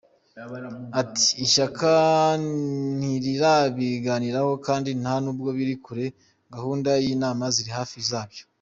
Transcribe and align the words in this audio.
Ati 1.01 1.27
“Ishyaka 1.45 1.89
ntirirabiganiraho 2.97 4.51
kandi 4.65 4.89
nta 5.01 5.15
nubwo 5.23 5.49
biri 5.57 5.75
kuri 5.85 6.05
gahunda 6.53 6.89
y’inama 7.03 7.45
ziri 7.57 7.73
hafi 7.79 7.97
zaryo. 8.09 8.43